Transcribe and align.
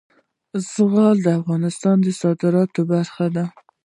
زغال 0.71 1.17
د 1.23 1.27
افغانستان 1.39 1.97
د 2.01 2.07
صادراتو 2.21 2.81
برخه 2.91 3.25
ده. 3.35 3.45